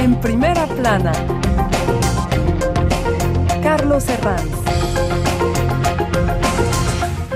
[0.00, 1.12] En primera plana,
[3.62, 4.50] Carlos Herranz.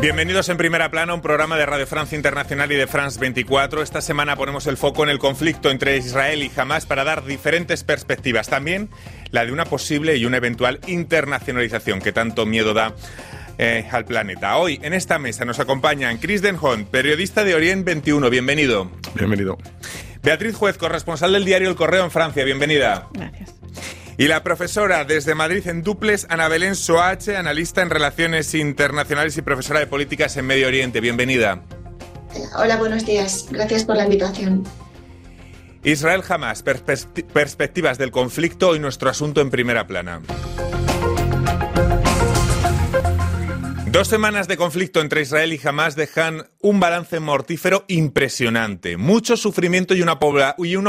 [0.00, 3.82] Bienvenidos en Primera Plana, un programa de Radio Francia Internacional y de France 24.
[3.82, 7.84] Esta semana ponemos el foco en el conflicto entre Israel y Hamas para dar diferentes
[7.84, 8.48] perspectivas.
[8.48, 8.88] También
[9.30, 12.94] la de una posible y una eventual internacionalización que tanto miedo da
[13.58, 14.56] eh, al planeta.
[14.56, 18.30] Hoy en esta mesa nos acompañan Chris Denhon, periodista de Orient 21.
[18.30, 18.90] Bienvenido.
[19.14, 19.58] Bienvenido.
[20.24, 22.44] Beatriz Juez, corresponsal del diario El Correo en Francia.
[22.44, 23.08] Bienvenida.
[23.12, 23.54] Gracias.
[24.16, 29.42] Y la profesora desde Madrid en Duples, Ana Belén Soache, analista en relaciones internacionales y
[29.42, 31.00] profesora de políticas en Medio Oriente.
[31.00, 31.62] Bienvenida.
[32.56, 33.48] Hola, buenos días.
[33.50, 34.64] Gracias por la invitación.
[35.82, 40.22] Israel jamás, perspectivas del conflicto y nuestro asunto en primera plana.
[43.94, 48.96] Dos semanas de conflicto entre Israel y Hamas dejan un balance mortífero impresionante.
[48.96, 50.14] Mucho sufrimiento y una,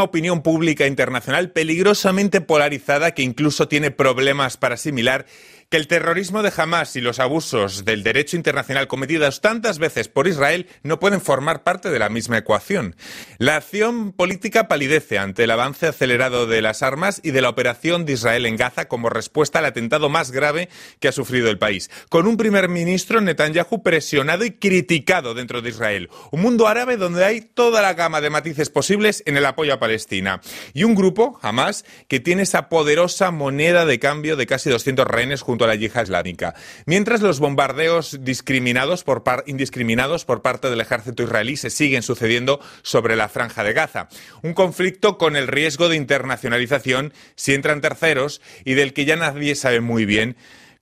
[0.02, 5.28] opinión pública internacional peligrosamente polarizada que incluso tiene problemas para asimilar
[5.70, 10.28] que el terrorismo de Hamas y los abusos del derecho internacional cometidos tantas veces por
[10.28, 12.96] Israel no pueden formar parte de la misma ecuación.
[13.38, 18.06] La acción política palidece ante el avance acelerado de las armas y de la operación
[18.06, 21.90] de Israel en Gaza como respuesta al atentado más grave que ha sufrido el país,
[22.10, 27.26] con un primer ministro Netanyahu presionado y criticado dentro de Israel, un mundo árabe donde
[27.26, 30.42] hay toda la gama de matices posibles en el apoyo a Palestina,
[30.74, 35.42] y un grupo, Hamas, que tiene esa poderosa moneda de cambio de casi 200 rehenes
[35.42, 36.54] junto a la yihad islámica.
[36.86, 43.16] Mientras los bombardeos discriminados por indiscriminados por parte del ejército israelí se siguen sucediendo sobre
[43.16, 44.10] la franja de Gaza.
[44.42, 49.56] Un conflicto con el riesgo de internacionalización si entran terceros y del que ya nadie
[49.56, 50.36] sabe muy bien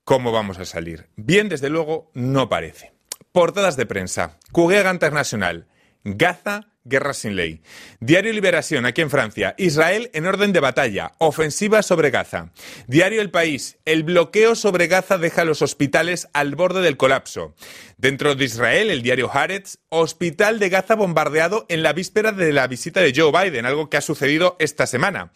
[0.04, 1.08] cómo vamos a salir.
[1.16, 2.94] Bien, desde luego, no parece.
[3.32, 4.38] Portadas de prensa.
[4.52, 5.68] Cuguega Internacional.
[6.04, 7.62] Gaza Guerra sin ley.
[8.00, 9.56] Diario Liberación, aquí en Francia.
[9.58, 11.14] Israel en orden de batalla.
[11.18, 12.52] Ofensiva sobre Gaza.
[12.88, 13.78] Diario El País.
[13.86, 17.56] El bloqueo sobre Gaza deja los hospitales al borde del colapso.
[17.98, 19.78] Dentro de Israel, el diario Haaretz.
[19.90, 23.98] Hospital de Gaza bombardeado en la víspera de la visita de Joe Biden, algo que
[23.98, 25.32] ha sucedido esta semana.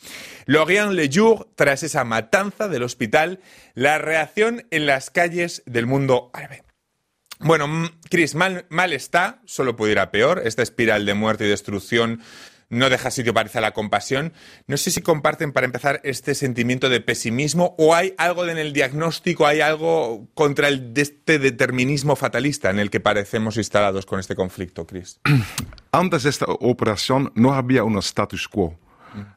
[0.45, 3.39] Lorient Le Jour, tras esa matanza del hospital,
[3.73, 6.66] la reacción en las calles del mundo árabe.
[7.39, 7.67] Bueno,
[8.09, 10.41] Chris, mal, mal está, solo puede ir a peor.
[10.43, 12.21] Esta espiral de muerte y destrucción
[12.69, 14.33] no deja sitio para la compasión.
[14.67, 18.73] No sé si comparten, para empezar, este sentimiento de pesimismo o hay algo en el
[18.73, 24.35] diagnóstico, hay algo contra el, este determinismo fatalista en el que parecemos instalados con este
[24.35, 25.19] conflicto, Chris.
[25.91, 28.77] Antes de esta operación no había un status quo.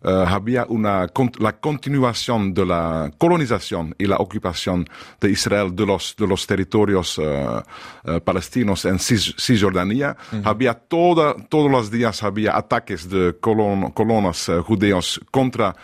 [0.02, 1.06] Uh, había una,
[1.38, 4.86] la continuación de la colonización y la ocupación
[5.20, 10.16] de Israel de los, de los territorios uh, uh, palestinos en Cis, Cisjordania.
[10.44, 15.74] Había toda, todos los días había ataques de colon, colonos judíos contra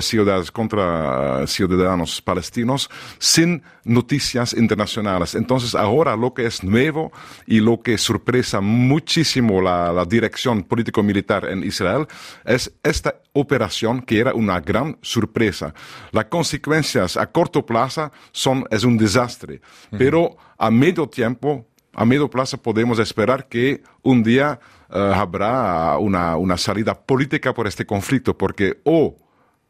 [0.00, 5.34] ciudades, contra ciudadanos palestinos sin noticias internacionales.
[5.34, 7.12] Entonces ahora lo que es nuevo
[7.46, 12.06] y lo que sorpresa muchísimo la, la dirección político-militar en Israel
[12.44, 15.74] es esta operación que era una gran sorpresa.
[16.12, 22.28] Las consecuencias a corto plazo son, es un desastre, pero a medio tiempo, a medio
[22.30, 24.58] plazo podemos esperar que un día
[24.90, 29.16] uh, habrá una, una salida política por este conflicto, porque o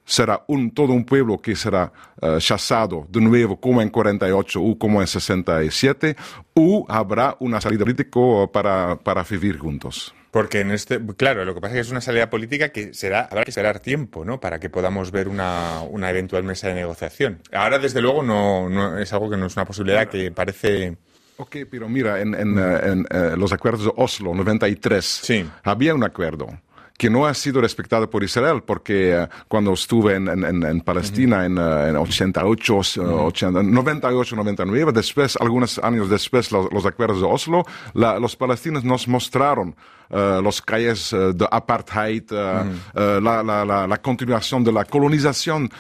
[0.04, 4.78] será un, todo un pueblo que será uh, chasado de nuevo como en 48 o
[4.78, 6.16] como en 67,
[6.54, 8.20] o habrá una salida política
[8.52, 10.14] para, para vivir juntos.
[10.30, 13.28] Porque en este, claro, lo que pasa es que es una salida política que será,
[13.30, 14.40] habrá que esperar tiempo, ¿no?
[14.40, 17.40] Para que podamos ver una, una eventual mesa de negociación.
[17.52, 20.96] Ahora, desde luego, no, no, es algo que no es una posibilidad que parece.
[21.36, 25.48] Ok, pero mira, en, en, en, en los acuerdos de Oslo 93 sí.
[25.62, 26.48] había un acuerdo
[26.96, 31.38] que no ha sido respetado por Israel, porque uh, cuando estuve en, en, en Palestina
[31.38, 31.88] uh -huh.
[31.88, 32.80] en, en, 88, uh,
[33.26, 38.84] 80, 98, 99, después, algunos años después, los, los acuerdos de Oslo, la, los palestinos
[38.84, 39.74] nos mostraron
[40.10, 43.24] Uh, los calles uh, de apartheid, uh, mm.
[43.24, 45.70] la, la, la, la, continuación de la colonización.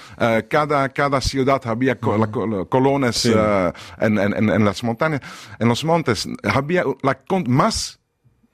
[0.48, 2.64] cada, cada ciudad había co mm.
[2.68, 3.32] colones sí.
[3.98, 5.20] en, en, en, las montañas,
[5.58, 6.26] en los montes.
[6.42, 8.00] Había la más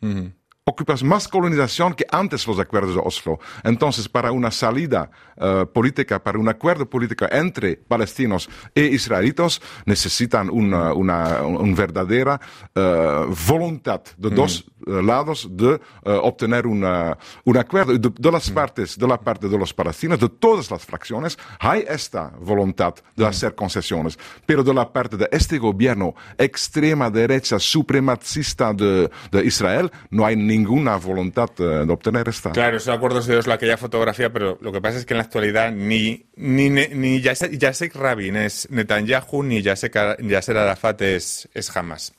[0.01, 0.40] mm
[0.71, 3.39] ocupas más colonización que antes los acuerdos de Oslo.
[3.65, 10.49] Entonces, para una salida uh, política, para un acuerdo político entre palestinos e israelitos, necesitan
[10.51, 12.41] una, una, una verdadera
[12.75, 14.35] uh, voluntad de mm.
[14.35, 17.99] dos uh, lados de obtener una, un acuerdo.
[17.99, 18.55] De, de las mm.
[18.55, 23.25] partes, de la parte de los palestinos, de todas las fracciones, hay esta voluntad de
[23.25, 23.29] mm.
[23.29, 24.19] hacer concesiones.
[24.47, 30.37] Pero de la parte de este gobierno extrema derecha supremacista de, de Israel, no hay
[30.37, 32.53] ningún ninguna voluntad de obtener esta.
[32.53, 35.73] Claro, acuerdos de Oslo, aquella fotografía, pero lo que pasa es que en la actualidad
[35.73, 42.15] ni, ni, ni Yasek Rabin es Netanyahu, ni Yasser Arafat es, es Hamas.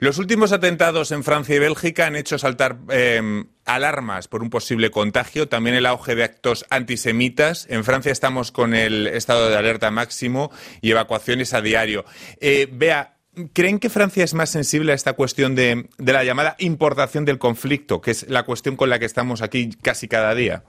[0.00, 4.92] Los últimos atentados en Francia y Bélgica han hecho saltar em, alarmas por un posible
[4.92, 7.66] contagio, también el auge de actos antisemitas.
[7.68, 12.04] En Francia estamos con el estado de alerta máximo y evacuaciones a diario.
[12.40, 13.17] Eh, vea,
[13.52, 18.00] ¿Creen que Francia es más sensible a esta cuestión de, la llamada importación del conflicto,
[18.00, 20.64] que es la cuestión con la que estamos aquí casi cada día?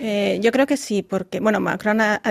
[0.00, 2.22] Eh, yo creo que sí, porque bueno, Macron ha,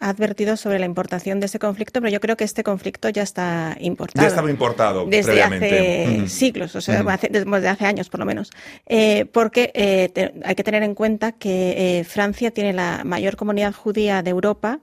[0.00, 3.76] advertido sobre la importación de ese conflicto, pero yo creo que este conflicto ya está
[3.78, 4.24] importado.
[4.24, 8.50] Ya estaba importado desde hace siglos, o sea, desde hace años por lo menos.
[8.86, 14.22] Eh, porque eh, hay que tener en cuenta que Francia tiene la mayor comunidad judía
[14.22, 14.80] de Europa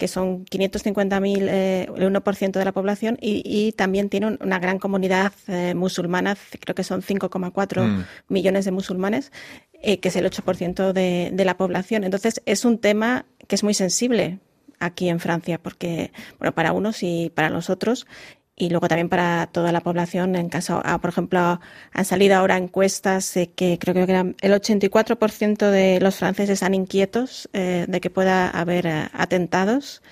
[0.00, 5.32] que son 550.000, eh, el 1% de la población, y, también tiene una gran comunidad
[5.46, 8.04] eh, musulmana, creo que son 5,4 mm.
[8.28, 9.30] millones de musulmanes,
[9.82, 12.04] eh, que es el 8% de, de la población.
[12.04, 14.38] Entonces, es un tema que es muy sensible
[14.78, 18.06] aquí en Francia, porque, bueno, para unos y para los otros,
[18.60, 20.36] y luego también para toda la población.
[20.36, 21.60] En caso, ah, por ejemplo,
[21.92, 27.48] han salido ahora encuestas que creo que eran el 84% de los franceses están inquietos
[27.54, 30.02] eh, de que pueda haber eh, atentados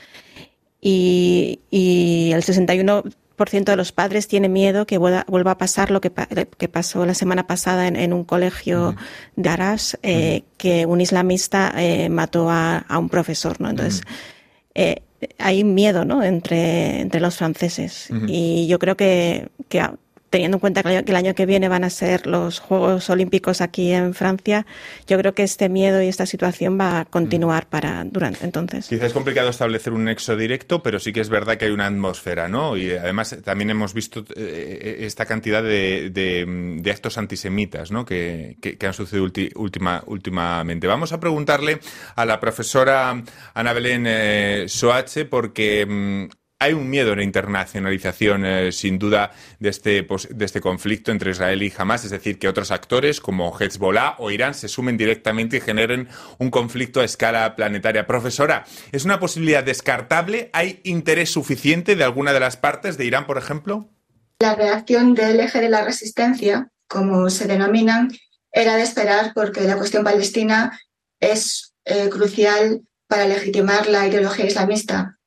[0.81, 6.69] y, el 61% de los padres tiene miedo que vuelva, a pasar lo que, que,
[6.69, 8.97] pasó la semana pasada en, un colegio
[9.37, 11.75] de Arras, eh, que un islamista
[12.11, 13.71] mató a, un profesor, ¿no?
[13.71, 14.03] Entonces,
[15.39, 16.23] hay miedo ¿no?
[16.23, 18.09] entre, entre los franceses.
[18.27, 19.83] Y yo creo que, que
[20.31, 23.93] teniendo en cuenta que el año que viene van a ser los Juegos Olímpicos aquí
[23.93, 24.67] en Francia,
[25.07, 27.71] yo creo que este miedo y esta situación va a continuar mm.
[27.71, 28.89] para durante entonces.
[28.89, 31.87] Quizás es complicado establecer un nexo directo, pero sí que es verdad que hay una
[31.87, 32.77] atmósfera, ¿no?
[32.77, 38.05] Y además también hemos visto eh, esta cantidad de, de, actos antisemitas, ¿no?
[38.05, 40.87] Que, que, han sucedido última, últimamente.
[40.87, 41.81] Vamos a preguntarle
[42.17, 43.23] a la profesora
[43.55, 49.31] Ana Belén eh, Soache porque mm, hay un miedo en la internacionalización, eh, sin duda,
[49.61, 53.57] de este, de este conflicto entre Israel y Hamas, es decir, que otros actores como
[53.57, 56.09] Hezbollah o Irán se sumen directamente y generen
[56.39, 58.07] un conflicto a escala planetaria.
[58.07, 60.51] Profesora, ¿es una posibilidad descartable?
[60.53, 63.89] ¿Hay interés suficiente de alguna de las partes de Irán, por ejemplo?
[64.41, 68.11] La reacción del eje de la resistencia, como se denominan,
[68.51, 70.77] era de esperar porque la cuestión palestina
[71.21, 75.18] es eh, crucial para legitimar la ideología islamista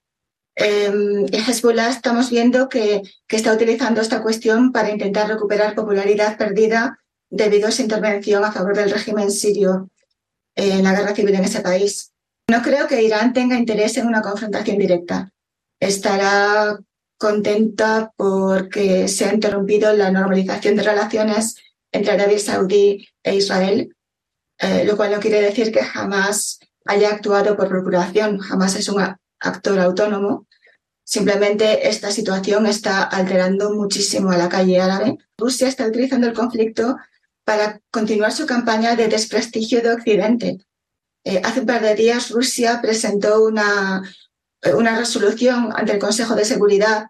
[0.64, 7.00] eh, Hezbollah estamos viendo que, está utilizando esta cuestión para intentar recuperar popularidad perdida
[7.30, 9.90] debido a su intervención a favor del régimen sirio
[10.56, 12.12] en la guerra civil en ese país.
[12.50, 15.32] No creo que Irán tenga interés en una confrontación directa.
[15.80, 16.78] Estará
[17.18, 21.56] contenta porque se ha interrumpido la normalización de relaciones
[21.92, 23.96] entre Arabia Saudí e Israel,
[24.60, 28.40] eh, lo cual no quiere decir que jamás haya actuado por procuración.
[28.40, 29.02] Jamás es un
[29.42, 30.48] actor autónomo.
[31.04, 35.18] Simplemente esta situación está alterando muchísimo a la calle árabe.
[35.38, 36.96] Rusia está utilizando el conflicto
[37.44, 40.66] para continuar su campaña de desprestigio de Occidente.
[41.24, 44.02] Eh, hace un par de días Rusia presentó una,
[44.62, 47.08] eh, una resolución ante el Consejo de Seguridad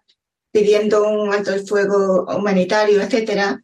[0.52, 3.58] pidiendo un alto el fuego humanitario, etc.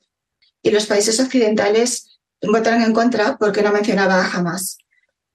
[0.62, 4.43] Y los países occidentales votaron en contra porque no mencionaba a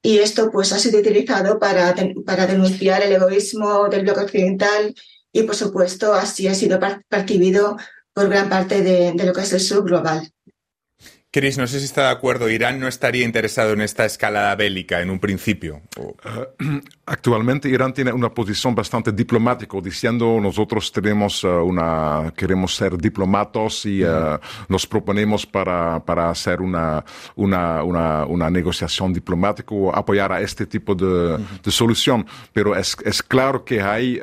[0.03, 1.95] y esto pues ha sido utilizado para,
[2.25, 4.93] para denunciar el egoísmo del bloque occidental
[5.31, 7.77] y por supuesto así ha sido percibido
[8.13, 10.29] por gran parte de, de lo que es el sur global.
[11.31, 15.01] Chris, no sé si está de acuerdo, Irán no estaría interesado en esta escalada bélica
[15.01, 15.81] en un principio.
[15.97, 22.97] Eh, actualmente Irán tiene una posición bastante diplomática, diciendo nosotros tenemos eh, una, queremos ser
[22.97, 27.03] diplomatos y uh, nos proponemos para, para hacer una,
[27.35, 32.25] una, una, una, negociación diplomática o apoyar a este tipo de, de solución.
[32.53, 34.21] Pero es, es, claro que hay,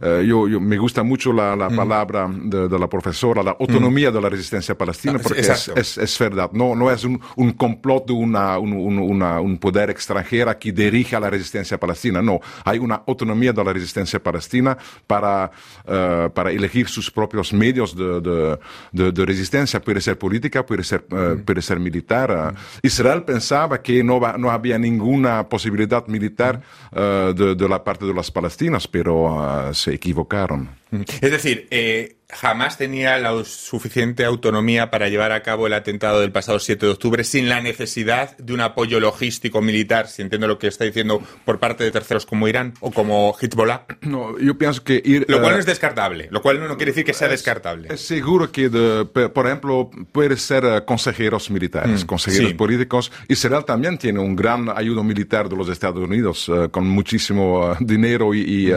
[0.00, 4.20] yo, yo, me gusta mucho la, la palabra de, de, la profesora, la autonomía de
[4.20, 6.50] la resistencia palestina, porque es, es, es verdad.
[6.52, 11.16] No, no es un, un complot de una, un, una, un poder extranjero que dirige
[11.16, 11.93] a la resistencia palestina.
[12.22, 15.50] No, hay una autonomía de la resistencia palestina para,
[15.86, 18.58] uh, para elegir sus propios medios de, de,
[18.92, 19.80] de, de, resistencia.
[19.80, 22.54] Puede ser política, puede ser, uh, puede ser militar.
[22.54, 26.60] Uh, Israel pensaba que no, va, no había ninguna posibilidad militar
[26.92, 30.83] de, de, la parte de los palestinos, pero se equivocaron.
[31.20, 36.32] Es decir, eh, jamás tenía la suficiente autonomía para llevar a cabo el atentado del
[36.32, 40.58] pasado 7 de octubre sin la necesidad de un apoyo logístico militar, si entiendo lo
[40.58, 43.86] que está diciendo, por parte de terceros como Irán o como Hezbollah.
[44.04, 47.14] No, yo pienso que lo cual no es descartable, lo cual no quiere decir que
[47.14, 47.88] sea descartable.
[47.90, 53.10] Es seguro que, por ejemplo, puede ser eh, consejeros militares, mm, consejeros políticos.
[53.28, 57.76] Israel también tiene un gran ayuda militar de los Estados Unidos eh, con muchísimo eh,
[57.80, 58.72] dinero y,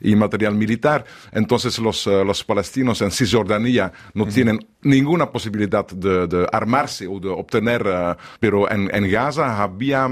[0.00, 1.04] y, material militar.
[1.32, 7.84] Entonces los, los palestinos en Cisjordania no tienen ninguna posibilidad de, armarse o de obtener,
[7.86, 10.08] eh, pero en, Gaza había,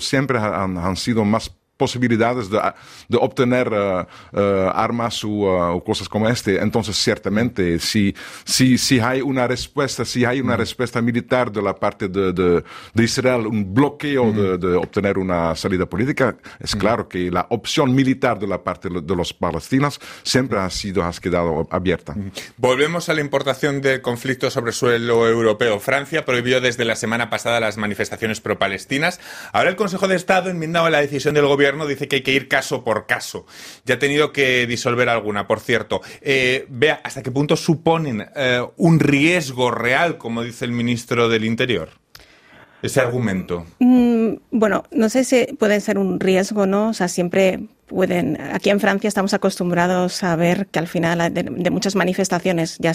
[0.00, 2.58] siempre han sido más posibilidades de,
[3.08, 6.60] de obtener uh, uh, armas o, uh, cosas como este.
[6.60, 8.14] Entonces, ciertamente, si,
[8.44, 12.64] si, si hay una respuesta, si hay una respuesta militar de la parte de, de,
[12.94, 17.94] de Israel, un bloqueo de, de, obtener una salida política, es claro que la opción
[17.94, 22.14] militar de la parte de los palestinos siempre ha sido, ha quedado abierta.
[22.56, 25.78] Volvemos a la importación de conflictos sobre suelo europeo.
[25.80, 29.20] Francia prohibió desde la semana pasada las manifestaciones pro-palestinas.
[29.52, 32.48] Ahora el Consejo de Estado enmendaba la decisión del gobierno dice que hay que ir
[32.48, 33.46] caso por caso.
[33.84, 36.00] Ya ha tenido que disolver alguna, por cierto.
[36.20, 41.44] Eh, vea, ¿hasta qué punto suponen eh, un riesgo real, como dice el ministro del
[41.44, 41.90] Interior?
[42.82, 43.66] Ese argumento.
[43.78, 44.15] Mm,
[44.50, 46.88] bueno, no sé si puede ser un riesgo, ¿no?
[46.90, 48.38] O sea, siempre pueden.
[48.52, 52.92] Aquí en Francia estamos acostumbrados a ver que al final de, muchas manifestaciones, ya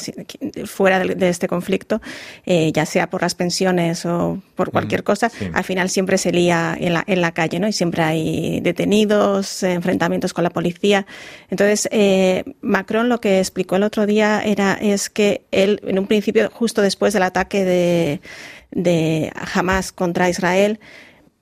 [0.65, 2.01] fuera de, este conflicto,
[2.45, 6.75] eh, ya sea por las pensiones o por cualquier cosa, al final siempre se lía
[6.79, 7.67] en la, en la calle, ¿no?
[7.67, 11.05] Y siempre hay detenidos, enfrentamientos con la policía.
[11.49, 16.07] Entonces, eh, Macron lo que explicó el otro día era es que él, en un
[16.07, 18.21] principio, justo después del ataque de,
[18.71, 20.79] de Hamas contra Israel,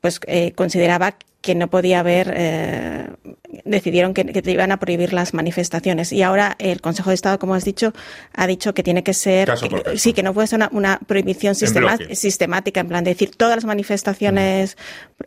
[0.02, 3.08] pues eh, consideraba que no podía haber, eh,
[3.64, 6.12] decidieron que, que, iban a prohibir las manifestaciones.
[6.12, 7.94] Y ahora el Consejo de Estado, como has dicho,
[8.34, 9.50] ha dicho que tiene que ser,
[9.96, 14.78] sí, que no puede ser una, prohibición sistemática, en plan de decir todas las manifestaciones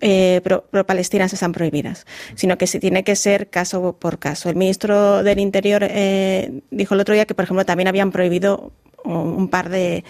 [0.00, 4.50] eh, pro-palestinas están prohibidas, sino que se tiene que ser caso por caso.
[4.50, 8.72] El ministro del Interior eh, dijo el otro día que, por ejemplo, también habían prohibido
[9.04, 10.04] un par de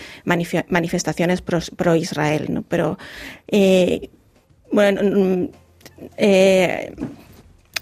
[0.68, 2.62] manifestaciones pro-Israel, ¿no?
[2.62, 2.98] Pero,
[3.48, 4.10] eh,
[4.72, 5.48] bueno,
[6.16, 6.94] eh,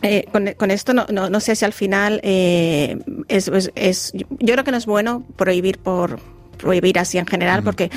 [0.02, 0.24] eh,
[0.56, 2.96] con, esto no, no, sé si al final eh,
[3.28, 6.18] es, es, yo creo que no es bueno prohibir por
[6.56, 7.90] prohibir así en general porque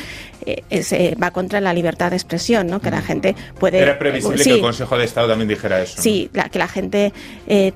[0.46, 2.82] eh, va contra la libertad de expresión, ¿no?
[2.82, 3.80] Que la gente puede...
[3.80, 6.02] Era previsible que el Consejo de Estado también dijera eso.
[6.02, 7.14] Sí, que la gente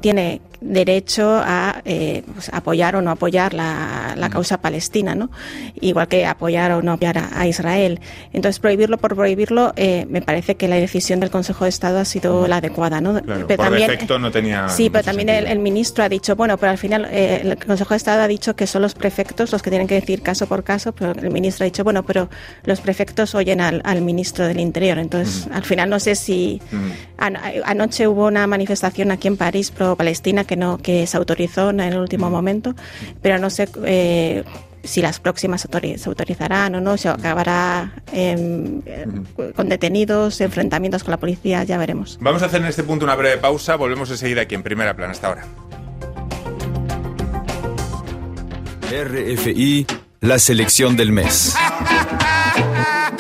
[0.02, 5.30] tiene derecho a eh, pues, apoyar o no apoyar la, la, causa palestina, ¿no?
[5.80, 8.00] Igual que apoyar o no apoyar a, Israel.
[8.34, 12.06] Entonces, prohibirlo por prohibirlo, eh, me parece que la decisión del Consejo de Estado ha
[12.06, 13.22] sido la adecuada, ¿no?
[13.26, 14.68] pero por también, defecto no tenía.
[14.70, 17.98] Sí, pero también el, ministro ha dicho, bueno, pero al final eh, el Consejo de
[17.98, 20.94] Estado ha dicho que son los prefectos los que tienen que decir caso por caso,
[20.94, 22.30] pero el ministro ha dicho, bueno, pero
[22.64, 24.98] los prefectos oyen al, al ministro del Interior.
[24.98, 26.62] Entonces, al final no sé si.
[27.18, 31.98] anoche hubo una manifestación aquí en París pro-Palestina que no que se autorizó en el
[31.98, 32.74] último momento,
[33.22, 34.44] pero no sé eh,
[34.84, 38.82] si las próximas se autorizarán o no, se acabará em,
[39.56, 42.18] con detenidos, enfrentamientos con la policía, ya veremos.
[42.22, 45.12] Vamos a hacer en este punto una breve pausa, volvemos enseguida aquí en Primera Plana.
[45.12, 45.46] Hasta ahora.
[48.90, 49.86] RFI,
[50.22, 51.56] la selección del mes.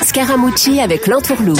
[0.08, 1.60] Scaramucci avec l'entourloupe.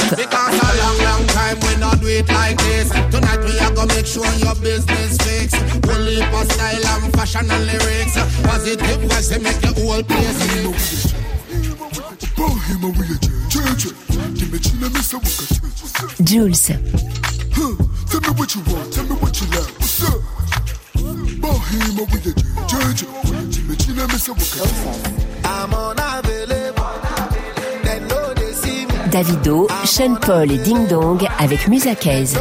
[16.26, 17.07] Jules.
[29.18, 32.36] Davido, Sean Paul et Ding Dong avec Musakez.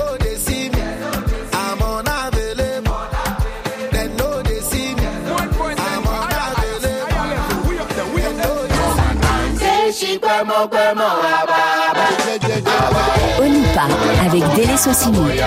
[13.41, 13.87] Onipa
[14.27, 15.41] avec Dele Sosini.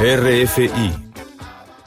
[0.00, 1.11] RFI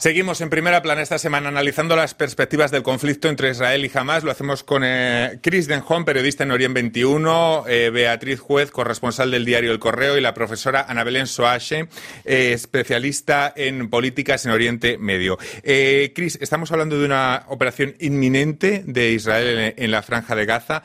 [0.06, 4.22] Seguimos en primera plana esta semana analizando las perspectivas del conflicto entre Israel y Hamas.
[4.22, 9.44] Lo hacemos con eh, Chris Denjon, periodista en Orient 21, eh, Beatriz Juez, corresponsal del
[9.44, 11.88] diario El Correo, y la profesora Ana Belén Soache,
[12.24, 15.38] eh, especialista en políticas en Oriente Medio.
[15.38, 20.84] Chris, estamos hablando de una operación inminente de Israel en la franja de Gaza.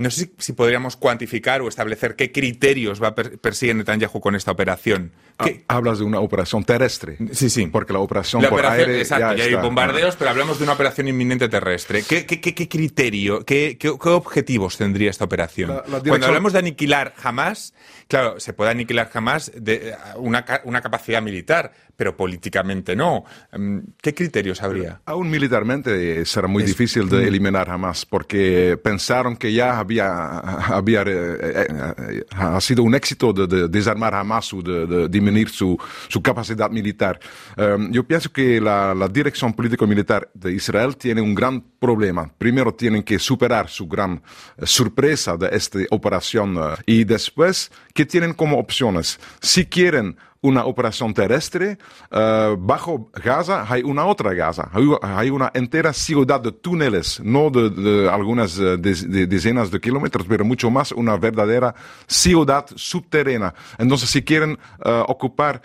[0.00, 4.50] No sé si, podríamos cuantificar o establecer qué criterios va a persigue Netanyahu con esta
[4.50, 5.12] operación.
[5.36, 7.18] Ah, hablas de una operación terrestre.
[7.32, 7.66] Sí, sí.
[7.66, 11.50] Porque la operación por aire exacto, ya, hay bombardeos, pero hablamos de una operación inminente
[11.50, 12.02] terrestre.
[12.02, 15.82] ¿Qué, criterio, qué, objetivos tendría esta operación?
[16.06, 17.74] Cuando hablamos de aniquilar jamás,
[18.08, 23.26] claro, se puede aniquilar jamás de una, una capacidad militar, pero políticamente no.
[23.52, 25.02] Em, ¿Qué criterios habría?
[25.04, 30.38] Aún militarmente será muy difícil de eliminar Hamas, porque pensaron que ya había,
[30.78, 35.78] había eh, eh, ha sido un éxito de, desarmar Hamas o de, disminuir su,
[36.08, 37.20] su, capacidad militar.
[37.54, 42.32] Em, yo pienso que la, la dirección político-militar de Israel tiene un gran problema.
[42.38, 44.22] Primero tienen que superar su gran
[44.56, 49.20] eh, sorpresa de esta operación y después, ¿qué tienen como opciones?
[49.42, 51.78] Si quieren una operación terrestre.
[52.10, 54.70] Uh, bajo Gaza hay una otra Gaza.
[55.02, 60.26] Hay, una entera ciudad de túneles, no de, de algunas uh, de decenas de kilómetros,
[60.28, 61.74] pero mucho más una verdadera
[62.06, 63.54] ciudad subterránea.
[63.78, 65.62] Entonces, si quieren uh, ocupar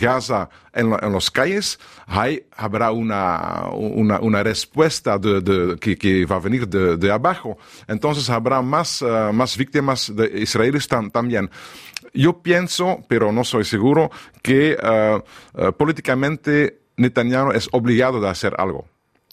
[0.00, 6.36] Gaza en, en las calles, hay, habrá una, una, una respuesta de, que, que, va
[6.36, 7.58] a venir de, abajo.
[7.88, 9.02] Entonces, habrá más,
[9.32, 11.50] más víctimas de israelíes tam, también.
[12.12, 14.10] Yo pienso, pero no soy seguro,
[14.42, 18.86] que uh, uh, políticamente Netanyahu es obligado de hacer algo.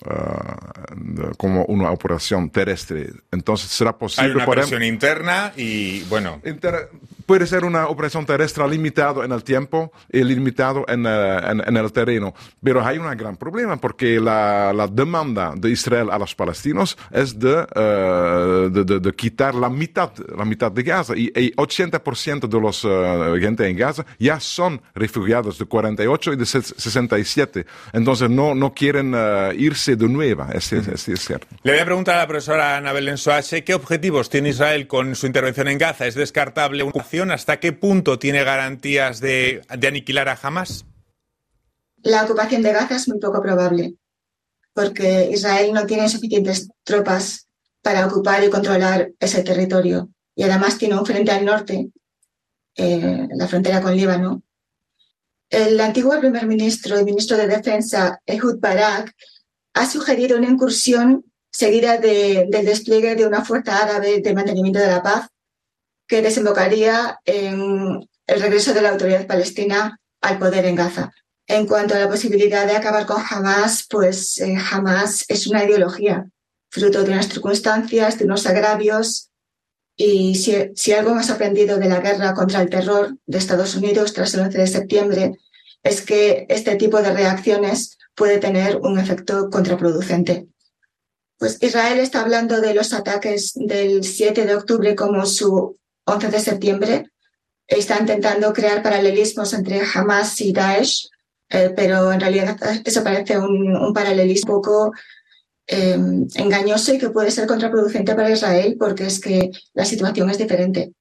[0.05, 3.09] Uh, como una operación terrestre.
[3.31, 4.29] Entonces será posible.
[4.29, 6.39] Hay una presión interna y bueno.
[6.45, 6.91] Inter
[7.27, 11.77] puede ser una operación terrestre limitado en el tiempo y limitado en, uh, en, en
[11.77, 12.33] el terreno.
[12.63, 17.37] Pero hay un gran problema porque la, la, demanda de Israel a los palestinos es
[17.37, 21.13] de, uh, de, de, de, quitar la mitad, la mitad de Gaza.
[21.15, 26.35] Y, y 80% de los uh, gente en Gaza ya son refugiados de 48 y
[26.37, 27.65] de 67.
[27.91, 29.13] Entonces no, no quieren
[29.57, 31.47] irse de nueva, es, es, es, cierto.
[31.63, 35.15] Le voy a preguntar a la profesora Ana Belén Soache, ¿qué objetivos tiene Israel con
[35.15, 36.07] su intervención en Gaza?
[36.07, 36.93] ¿Es descartable una
[37.23, 40.85] ¿Hasta qué punto tiene garantías de, aniquilar a Hamas?
[42.03, 43.95] La ocupación de Gaza es muy poco probable,
[44.73, 47.47] porque Israel no tiene suficientes tropas
[47.81, 50.09] para ocupar y controlar ese territorio.
[50.35, 51.89] Y además tiene un frente al norte,
[52.75, 54.43] eh, la frontera con Líbano.
[55.49, 59.11] El antiguo primer ministro y ministro de Defensa, Ehud Barak,
[59.73, 64.87] ha sugerido una incursión seguida de, del despliegue de una fuerza árabe de mantenimiento de
[64.87, 65.27] la paz
[66.07, 71.11] que desembocaría en el regreso de la autoridad palestina al poder en Gaza.
[71.47, 76.29] En cuanto a la posibilidad de acabar con Hamas, pues eh, Hamas es una ideología,
[76.69, 79.29] fruto de unas circunstancias, de unos agravios.
[79.95, 84.13] Y si, si algo hemos aprendido de la guerra contra el terror de Estados Unidos
[84.13, 85.37] tras el 11 de septiembre,
[85.83, 90.47] es que este tipo de reacciones puede tener un efecto contraproducente.
[91.37, 96.39] Pues Israel está hablando de los ataques del 7 de octubre como su 11 de
[96.39, 97.11] septiembre.
[97.67, 101.09] Está intentando crear paralelismos entre Hamas y Daesh,
[101.49, 104.93] eh, pero en realidad eso parece un, paralelismo poco
[105.67, 105.99] eh,
[106.35, 110.93] engañoso y que puede ser contraproducente para Israel porque es que la situación es diferente.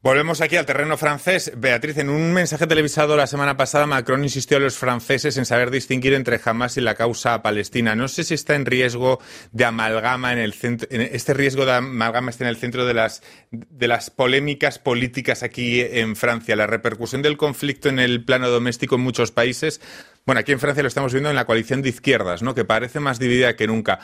[0.00, 1.50] Volvemos aquí al terreno francés.
[1.56, 5.72] Beatriz, en un mensaje televisado la semana pasada, Macron insistió a los franceses en saber
[5.72, 7.96] distinguir entre Hamas y la causa palestina.
[7.96, 9.18] No sé si está en riesgo
[9.50, 13.24] de amalgama en el centro, este riesgo de amalgama está en el centro de las,
[13.50, 16.54] de las polémicas políticas aquí en Francia.
[16.54, 19.80] La repercusión del conflicto en el plano doméstico en muchos países.
[20.28, 22.54] Bueno, aquí en Francia lo estamos viendo en la coalición de izquierdas, ¿no?
[22.54, 23.98] Que parece más dividida que nunca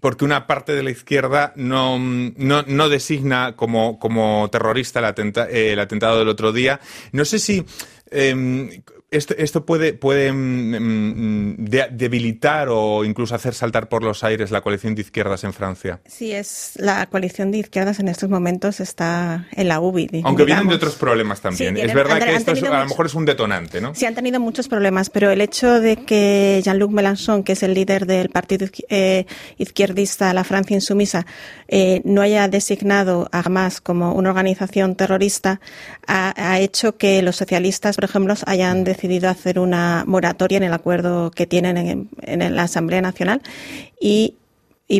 [0.00, 5.78] porque una parte de la izquierda no, no, no designa como, como terrorista el, el,
[5.78, 6.78] atentado del otro día.
[7.12, 7.64] No sé si
[8.10, 8.82] eh,
[9.12, 14.62] esto, esto puede, puede mm, mm, debilitar o incluso hacer saltar por los aires la
[14.62, 16.00] coalición de izquierdas en Francia.
[16.06, 20.22] Sí, es la coalición de izquierdas en estos momentos está en la UBI.
[20.24, 21.76] Aunque vienen de otros problemas también.
[21.76, 23.94] es verdad que esto a lo mejor es un detonante, ¿no?
[23.94, 27.74] Sí, han tenido muchos problemas, pero el hecho de que Jean-Luc Mélenchon, que es el
[27.74, 29.26] líder del partido eh,
[29.58, 31.26] izquierdista La Francia Insumisa,
[31.68, 35.60] eh, no haya designado a Hamas como una organización terrorista,
[36.06, 40.62] ha, ha hecho que los socialistas, por ejemplo, hayan decidido decidido hacer una moratoria en
[40.62, 43.42] el acuerdo que tienen en, en la Asamblea Nacional
[44.00, 44.36] y,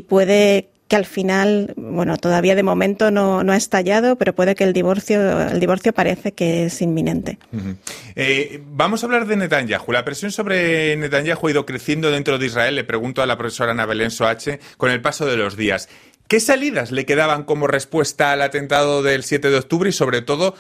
[0.09, 4.73] puede que al final, bueno, todavía de momento no, ha estallado, pero puede que el
[4.73, 7.39] divorcio, el divorcio parece que es inminente.
[7.53, 7.75] Uh
[8.67, 9.93] vamos a hablar de Netanyahu.
[9.93, 12.75] La presión sobre Netanyahu ha ido creciendo dentro de Israel.
[12.75, 15.89] Le pregunto a la profesora Ana Belén Soache con el paso de los días.
[16.27, 20.55] ¿Qué salidas le quedaban como respuesta al atentado del 7 de octubre y sobre todo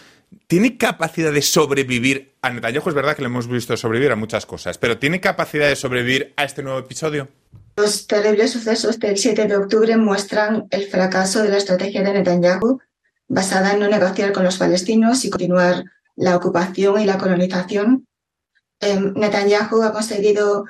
[0.47, 2.88] ¿Tiene capacidad de sobrevivir a Netanyahu?
[2.88, 6.33] Es verdad que le hemos visto sobrevivir a muchas cosas, pero ¿tiene capacidad de sobrevivir
[6.37, 7.29] a este nuevo episodio?
[7.77, 12.81] Los terribles sucesos del 7 de octubre muestran el fracaso de la estrategia de Netanyahu
[13.29, 15.85] basada en no negociar con los palestinos y continuar
[16.16, 18.07] la ocupación y la colonización.
[18.79, 20.66] Eh, Netanyahu ha conseguido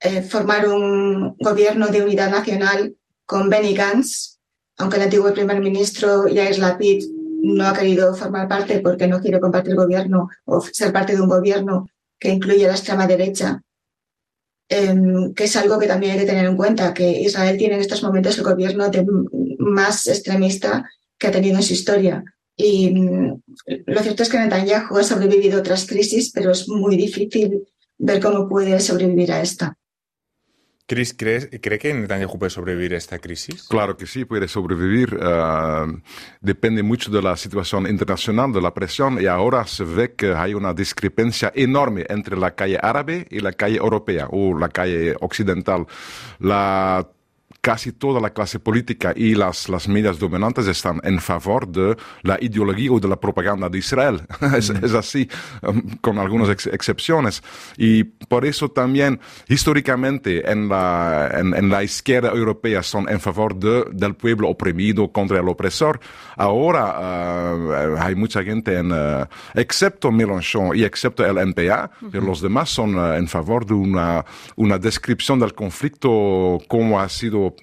[0.00, 2.94] eh, formar un gobierno de unidad nacional
[3.26, 4.38] con Benny Gantz,
[4.76, 7.04] aunque el antiguo primer ministro Yair Lapid
[7.40, 11.28] no ha querido formar parte porque no quiere compartir gobierno o ser parte de un
[11.28, 13.62] gobierno que incluye a la extrema derecha,
[14.68, 17.80] em, que es algo que también hay que tener en cuenta, que Israel tiene en
[17.80, 18.90] estos momentos el gobierno
[19.58, 22.24] más extremista que ha tenido en su historia.
[22.56, 23.42] Y mm,
[23.86, 27.62] lo cierto es que Netanyahu ha sobrevivido a otras crisis, pero es muy difícil
[27.98, 29.78] ver cómo puede sobrevivir a esta.
[30.88, 33.64] Chris, ¿cree que Netanyahu puede sobrevivir a esta crisis?
[33.64, 35.18] Claro que sí, puede sobrevivir.
[35.20, 35.86] Ah,
[36.40, 40.54] depende mucho de la situación internacional, de la presión, y ahora se ve que hay
[40.54, 45.86] una discrepancia enorme entre la calle árabe y la calle europea o la calle occidental.
[46.38, 47.06] La
[47.68, 52.38] casi toda la clase política y las, las medias dominantes están en favor de la
[52.40, 54.22] ideología o de la propaganda de Israel.
[54.56, 55.28] es, es, así,
[55.60, 57.42] um, con algunas ex excepciones.
[57.76, 63.54] Y por eso también, históricamente, en la, en, en la izquierda europea son en favor
[63.54, 66.00] de, del pueblo oprimido contra el opresor.
[66.38, 72.10] Ahora uh, hay mucha gente, en, uh, excepto Mélenchon y excepto el NPA, uh -huh.
[72.12, 74.24] pero los demás son uh, en favor de una,
[74.56, 77.54] una descripción del conflicto como ha sido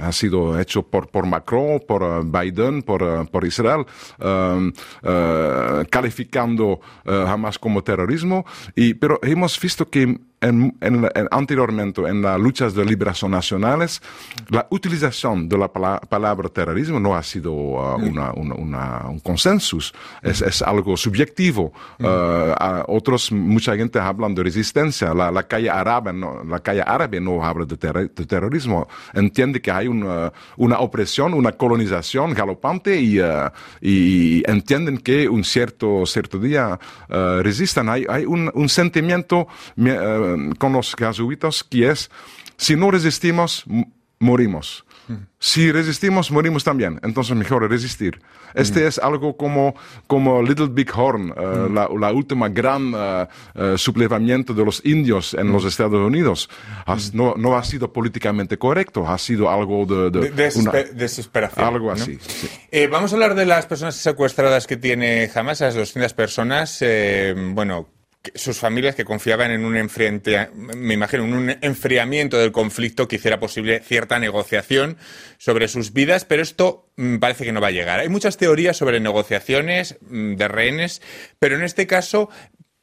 [0.00, 3.86] ha sido hecho por, por Macron, por uh, Biden, por, uh, por Israel,
[4.20, 4.68] um,
[5.02, 8.44] uh, calificando Hamas como terrorismo.
[8.74, 14.02] Y, pero hemos visto que en, en, en, anteriormente en las luchas de liberación nacionales,
[14.48, 19.20] la utilización de la pala palabra terrorismo no ha sido uh, una, una, una, un
[19.20, 19.78] consenso,
[20.22, 21.72] es, es, algo subjetivo.
[21.98, 22.54] Uh,
[22.88, 25.14] otros, mucha gente habla de resistencia.
[25.14, 28.86] La, la calle árabe no, la calle árabe no habla de, ter de terrorismo.
[29.12, 35.44] Entiende que hay una, una opresión, una colonización galopante y, uh, y, entienden que un
[35.44, 36.78] cierto, cierto día
[37.08, 37.88] uh, resistan.
[37.88, 39.48] Hay, hay un, un sentimiento
[40.58, 42.10] con los jesuitas, que es,
[42.56, 43.64] si no resistimos,
[44.18, 44.84] morimos.
[45.38, 46.98] Si resistimos, morimos también.
[47.02, 48.22] Entonces, mejor resistir.
[48.54, 49.74] Este es algo como,
[50.06, 55.34] como Little Big Horn, uh, la, la, última gran uh, uh, sublevamiento de los indios
[55.34, 56.48] en los Estados Unidos.
[56.86, 60.10] Has, no, no, ha sido políticamente correcto, ha sido algo de...
[60.10, 61.66] de, de desesper una, desesperación.
[61.66, 62.14] Algo así.
[62.14, 62.20] ¿no?
[62.26, 62.48] Sí.
[62.70, 66.78] Eh, vamos a hablar de las personas secuestradas que tiene Hamas, esas 200 personas.
[66.80, 67.88] Eh, bueno,
[68.34, 73.40] sus familias que confiaban en un me imagino, en un enfriamiento del conflicto que hiciera
[73.40, 74.96] posible cierta negociación
[75.38, 78.00] sobre sus vidas, pero esto mm, parece que no va a llegar.
[78.00, 81.02] Hay muchas teorías sobre negociaciones mm, de rehenes,
[81.38, 82.30] pero en este caso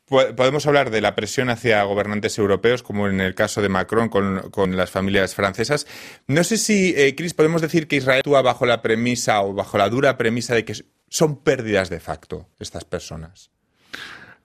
[0.06, 4.50] podemos hablar de la presión hacia gobernantes europeos, como en el caso de Macron con,
[4.52, 5.88] con las familias francesas.
[6.28, 9.78] No sé si, eh, Chris, podemos decir que Israel actúa bajo la premisa o bajo
[9.78, 10.74] la dura premisa de que
[11.08, 13.52] son pérdidas de facto estas personas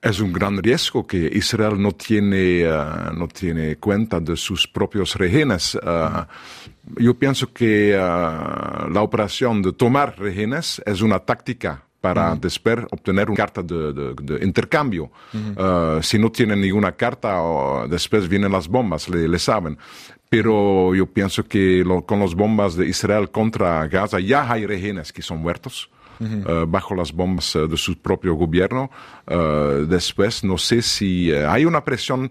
[0.02, 5.14] es un gran riesgo que Israel no tiene, uh, no tiene cuenta de sus propios
[5.16, 5.74] rehenes.
[5.74, 6.24] Uh,
[6.98, 12.40] yo pienso que uh, la operación de tomar rehenes es una táctica para uh -huh.
[12.40, 15.11] después obtener una carta de, de, de intercambio.
[15.32, 16.00] -huh.
[16.02, 19.76] si no tienen ninguna carta, después vienen las bombas, le, le saben.
[20.28, 25.12] Pero yo pienso que lo, con las bombas de Israel contra Gaza ya hay rehenes
[25.12, 25.88] que son muertos.
[26.18, 28.90] Uh, bajo las bombas uh, de su propio gobierno.
[29.26, 32.31] Uh, después, no sé si hay una presión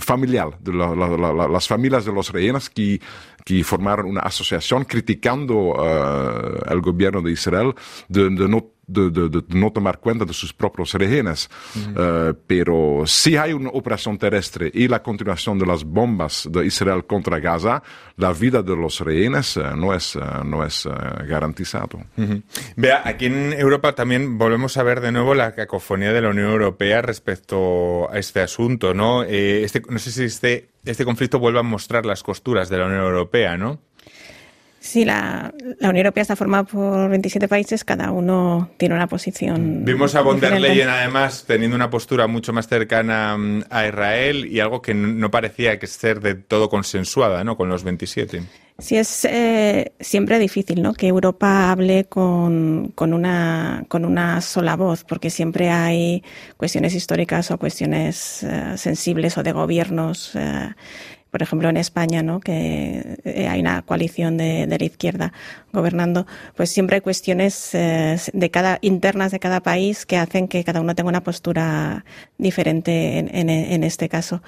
[0.00, 3.00] familiar de la, la, la, las familias de los rehenes que,
[3.44, 5.74] que formaron una asociación criticando
[6.68, 7.74] el gobierno de Israel
[8.08, 11.48] de, de no de, de, de, no tomar cuenta de sus propios rehenes.
[11.74, 12.30] Uh -huh.
[12.30, 17.04] uh, pero si hay una operación terrestre y la continuación de las bombas de Israel
[17.06, 17.82] contra Gaza,
[18.16, 20.88] la vida de los rehenes uh, no es, no es
[21.28, 21.98] garantizado.
[22.16, 22.42] Uh -huh.
[22.76, 26.50] Vea, aquí en Europa también volvemos a ver de nuevo la cacofonía de la Unión
[26.50, 29.22] Europea respecto a este asunto, ¿no?
[29.24, 32.86] Eh, este, no sé si este, este conflicto vuelve a mostrar las costuras de la
[32.86, 33.80] Unión Europea, ¿no?
[34.82, 39.84] Sí, la, la, Unión Europea está formada por 27 países, cada uno tiene una posición.
[39.84, 44.44] Vimos a von der Leyen, además, teniendo una postura mucho más cercana mm, a Israel
[44.44, 47.56] y algo que no parecía que ser de todo consensuada ¿no?
[47.56, 48.42] con los 27.
[48.80, 50.94] Sí, es eh, siempre difícil ¿no?
[50.94, 56.24] que Europa hable con, con, una, con una sola voz, porque siempre hay
[56.56, 60.34] cuestiones históricas o cuestiones eh, sensibles o de gobiernos.
[60.34, 60.70] Eh,
[61.32, 62.40] por ejemplo, en España, ¿no?
[62.40, 65.32] que eh, hay una coalición de, de la izquierda
[65.72, 70.62] gobernando, pues siempre hay cuestiones eh, de cada, internas de cada país que hacen que
[70.62, 72.04] cada uno tenga una postura
[72.36, 74.42] diferente en, en, este caso.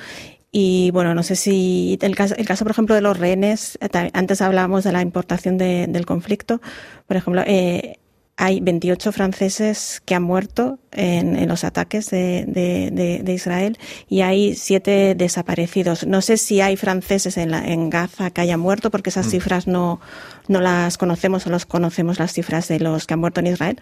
[0.52, 4.10] Y bueno, no sé si el caso, el caso por ejemplo, de los rehenes, eh,
[4.12, 6.60] antes hablábamos de la importación de, del conflicto,
[7.06, 7.98] por ejemplo, eh,
[8.36, 14.22] hay 28 franceses que han muerto en, en los ataques de, de, de, Israel y
[14.22, 16.06] hay siete desaparecidos.
[16.06, 19.30] No sé si hay franceses en, la, en Gaza que hayan muerto porque esas mm.
[19.30, 20.00] cifras no,
[20.48, 23.80] no las conocemos o los conocemos las cifras de los que han muerto en Israel.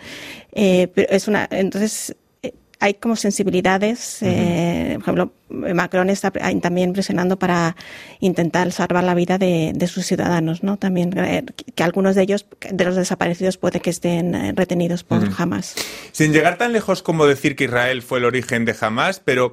[0.52, 2.14] Eh, pero es una, entonces,
[2.82, 4.18] hay como sensibilidades.
[4.22, 7.76] eh, por ejemplo, Macron está también presionando para
[8.18, 10.78] intentar salvar la vida de, de, sus ciudadanos, ¿no?
[10.78, 11.44] También eh,
[11.76, 15.34] que algunos de ellos, de los desaparecidos, puede que estén eh, retenidos por uh -huh.
[15.38, 15.76] Hamas.
[16.10, 19.52] Sin llegar tan lejos como decir que Israel fue el origen de Hamas, pero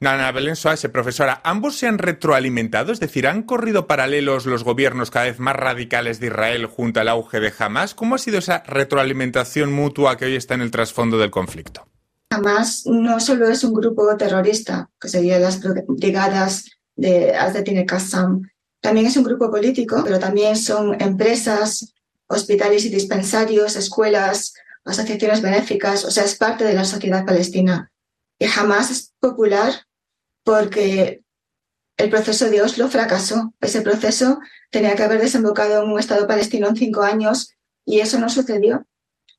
[0.00, 2.90] Nana Belén Soase, profesora, ¿ambos se han retroalimentado?
[2.90, 7.08] Es decir, ¿han corrido paralelos los gobiernos cada vez más radicales de Israel junto al
[7.08, 7.94] auge de Hamas?
[7.94, 11.86] ¿Cómo ha sido esa retroalimentación mutua que hoy está en el trasfondo del conflicto?
[12.34, 16.64] Hamas no solo es un grupo terrorista, que serían las brigadas
[16.96, 18.42] de Qassam,
[18.84, 21.94] también es un grupo político, pero también son empresas,
[22.26, 24.52] hospitales y dispensarios, escuelas,
[24.84, 27.90] asociaciones benéficas, o sea, es parte de la sociedad palestina.
[28.38, 29.72] Y Hamas es popular
[30.42, 31.22] porque
[31.96, 33.54] el proceso de Oslo fracasó.
[33.58, 34.38] Ese proceso
[34.70, 37.54] tenía que haber desembocado en un Estado palestino en cinco años
[37.86, 38.86] y eso no sucedió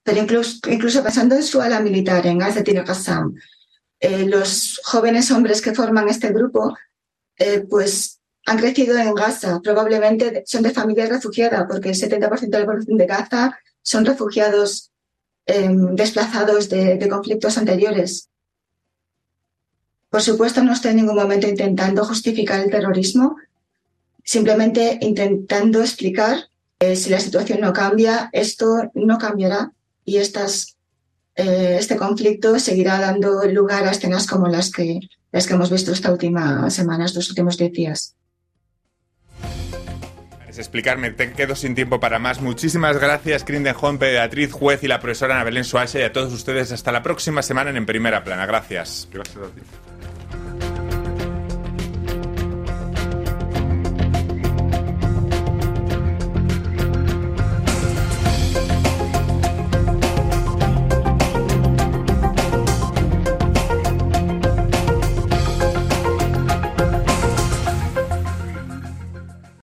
[0.06, 3.34] pero incluso, incluso pensando en su ala militar, en Azetin Qassam,
[4.00, 6.78] eh, los jóvenes hombres que forman este grupo,
[7.38, 12.60] eh, pues han crecido en Gaza, probablemente son de familias refugiadas, porque el 70% de
[12.60, 14.92] la población de Gaza son refugiados
[15.48, 18.30] eh, desplazados de, de conflictos anteriores.
[20.12, 23.38] Por supuesto, no estoy en ningún momento intentando justificar el terrorismo,
[24.24, 26.48] simplemente intentando explicar
[26.80, 29.72] eh, si la situación no cambia, esto no cambiará
[30.06, 30.78] y estas,
[31.36, 35.00] eh, este conflicto seguirá dando lugar a escenas como las que,
[35.32, 38.16] las que hemos visto esta última semana, estos últimos diez días.
[40.58, 42.42] explicarme, te quedo sin tiempo para más.
[42.42, 46.32] Muchísimas gracias, Crinden Hompe, Beatriz Juez y la profesora Ana Belén Suárez y a todos
[46.34, 46.72] ustedes.
[46.72, 48.46] Hasta la próxima semana en En Primera Plana.
[48.46, 49.08] Gracias.
[49.12, 49.62] Gracias a ti.